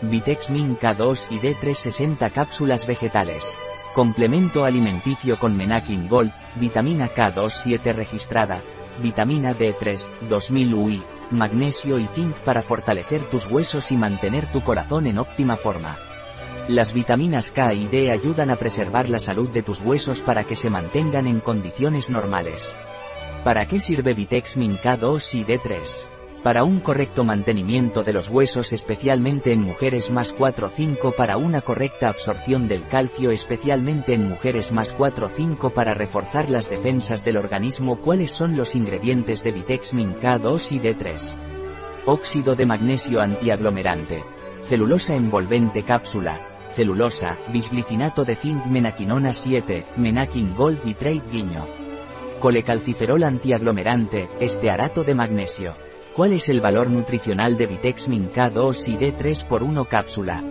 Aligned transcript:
Vitex 0.00 0.50
Min 0.50 0.78
K2 0.78 1.26
y 1.32 1.40
D360 1.40 2.30
cápsulas 2.30 2.86
vegetales. 2.86 3.52
Complemento 3.92 4.64
alimenticio 4.64 5.40
con 5.40 5.56
Menakin 5.56 6.08
Gold, 6.08 6.30
vitamina 6.54 7.08
K2 7.08 7.50
7 7.50 7.92
registrada, 7.94 8.62
vitamina 9.02 9.56
D3, 9.56 10.06
2000 10.28 10.74
UI, 10.74 11.02
magnesio 11.32 11.98
y 11.98 12.06
zinc 12.06 12.36
para 12.36 12.62
fortalecer 12.62 13.24
tus 13.24 13.50
huesos 13.50 13.90
y 13.90 13.96
mantener 13.96 14.46
tu 14.46 14.62
corazón 14.62 15.08
en 15.08 15.18
óptima 15.18 15.56
forma. 15.56 15.98
Las 16.68 16.92
vitaminas 16.92 17.50
K 17.50 17.74
y 17.74 17.88
D 17.88 18.12
ayudan 18.12 18.50
a 18.50 18.56
preservar 18.56 19.08
la 19.08 19.18
salud 19.18 19.50
de 19.50 19.64
tus 19.64 19.80
huesos 19.80 20.20
para 20.20 20.44
que 20.44 20.54
se 20.54 20.70
mantengan 20.70 21.26
en 21.26 21.40
condiciones 21.40 22.08
normales. 22.08 22.72
¿Para 23.42 23.66
qué 23.66 23.80
sirve 23.80 24.14
Vitex 24.14 24.58
Min 24.58 24.76
K2 24.76 25.34
y 25.34 25.44
D3? 25.44 26.17
Para 26.42 26.62
un 26.62 26.78
correcto 26.78 27.24
mantenimiento 27.24 28.04
de 28.04 28.12
los 28.12 28.28
huesos 28.28 28.72
especialmente 28.72 29.52
en 29.52 29.60
mujeres 29.60 30.08
más 30.10 30.34
4-5 30.34 31.14
para 31.16 31.36
una 31.36 31.62
correcta 31.62 32.08
absorción 32.08 32.68
del 32.68 32.86
calcio 32.86 33.32
especialmente 33.32 34.14
en 34.14 34.28
mujeres 34.28 34.70
más 34.70 34.96
4-5 34.96 35.72
para 35.72 35.94
reforzar 35.94 36.48
las 36.48 36.70
defensas 36.70 37.24
del 37.24 37.38
organismo 37.38 38.00
¿Cuáles 38.00 38.30
son 38.30 38.56
los 38.56 38.76
ingredientes 38.76 39.42
de 39.42 39.50
Vitexmin 39.50 40.14
K2 40.14 40.72
y 40.72 40.78
D3? 40.78 41.36
Óxido 42.06 42.54
de 42.54 42.66
magnesio 42.66 43.20
antiaglomerante. 43.20 44.22
Celulosa 44.62 45.16
envolvente 45.16 45.82
cápsula. 45.82 46.40
Celulosa, 46.70 47.36
bisglicinato 47.52 48.24
de 48.24 48.36
zinc 48.36 48.64
menaquinona 48.66 49.32
7, 49.32 49.86
menaquin 49.96 50.54
gold 50.54 50.86
y 50.86 50.94
trade 50.94 51.22
guiño. 51.32 51.66
Colecalciferol 52.38 53.24
antiaglomerante, 53.24 54.28
estearato 54.38 55.02
de 55.02 55.14
magnesio. 55.16 55.87
¿Cuál 56.18 56.32
es 56.32 56.48
el 56.48 56.60
valor 56.60 56.90
nutricional 56.90 57.56
de 57.56 57.66
Vitexmin 57.66 58.32
K2 58.32 58.88
y 58.88 58.96
D3 58.96 59.46
por 59.46 59.62
1 59.62 59.84
cápsula? 59.84 60.42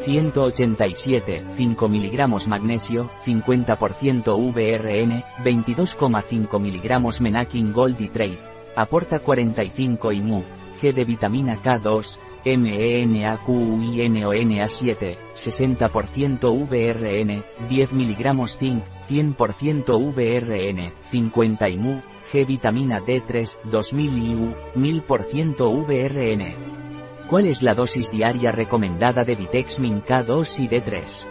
187, 0.00 1.44
5 1.50 1.88
mg 1.90 2.48
magnesio, 2.48 3.10
50% 3.22 4.54
VRN, 4.54 5.22
22,5 5.44 6.58
mg 6.58 7.20
Menakin 7.20 7.74
Gold 7.74 8.12
Trade. 8.14 8.38
Aporta 8.76 9.18
45 9.18 10.10
IMU, 10.10 10.42
G 10.80 10.94
de 10.94 11.04
vitamina 11.04 11.60
K2, 11.62 12.16
MENAQUINONA7, 12.46 15.16
60% 15.34 16.66
VRN, 16.66 17.44
10 17.68 17.92
mg 17.92 18.48
zinc, 18.48 18.82
100% 19.10 20.14
VRN, 20.14 20.92
50 21.10 21.68
IMU, 21.68 22.00
Vitamina 22.42 23.00
D3, 23.00 23.58
2000 23.70 24.18
IU, 24.18 24.54
1000% 24.74 25.86
VRN. 25.86 27.28
¿Cuál 27.28 27.46
es 27.46 27.62
la 27.62 27.74
dosis 27.74 28.10
diaria 28.10 28.50
recomendada 28.50 29.22
de 29.24 29.36
Vitexmin 29.36 30.02
K2 30.02 30.58
y 30.58 30.68
D3? 30.68 31.26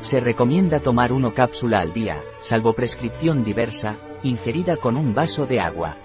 Se 0.00 0.18
recomienda 0.18 0.80
tomar 0.80 1.12
una 1.12 1.32
cápsula 1.32 1.78
al 1.78 1.92
día, 1.92 2.20
salvo 2.40 2.72
prescripción 2.72 3.44
diversa, 3.44 3.96
ingerida 4.24 4.76
con 4.76 4.96
un 4.96 5.14
vaso 5.14 5.46
de 5.46 5.60
agua. 5.60 5.96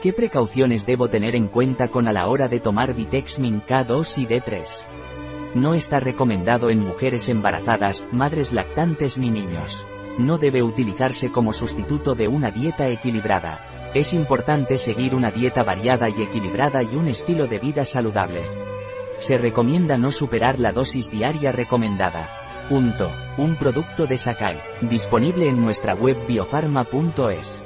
¿Qué 0.00 0.14
precauciones 0.14 0.86
debo 0.86 1.08
tener 1.08 1.36
en 1.36 1.48
cuenta 1.48 1.88
con 1.88 2.08
a 2.08 2.12
la 2.12 2.28
hora 2.28 2.48
de 2.48 2.60
tomar 2.60 2.94
Vitexmin 2.94 3.60
K2 3.60 4.18
y 4.22 4.26
D3? 4.26 5.54
No 5.54 5.74
está 5.74 6.00
recomendado 6.00 6.70
en 6.70 6.80
mujeres 6.80 7.28
embarazadas, 7.28 8.06
madres 8.10 8.52
lactantes 8.52 9.18
ni 9.18 9.30
niños 9.30 9.86
no 10.18 10.38
debe 10.38 10.62
utilizarse 10.62 11.30
como 11.30 11.52
sustituto 11.52 12.14
de 12.14 12.28
una 12.28 12.50
dieta 12.50 12.88
equilibrada. 12.88 13.64
Es 13.94 14.12
importante 14.12 14.78
seguir 14.78 15.14
una 15.14 15.30
dieta 15.30 15.62
variada 15.62 16.08
y 16.08 16.22
equilibrada 16.22 16.82
y 16.82 16.96
un 16.96 17.08
estilo 17.08 17.46
de 17.46 17.58
vida 17.58 17.84
saludable. 17.84 18.42
Se 19.18 19.38
recomienda 19.38 19.96
no 19.98 20.12
superar 20.12 20.58
la 20.58 20.72
dosis 20.72 21.10
diaria 21.10 21.52
recomendada. 21.52 22.28
Punto. 22.68 23.10
Un 23.38 23.56
producto 23.56 24.06
de 24.06 24.18
Sakai, 24.18 24.58
disponible 24.82 25.48
en 25.48 25.60
nuestra 25.60 25.94
web 25.94 26.16
biofarma.es. 26.26 27.65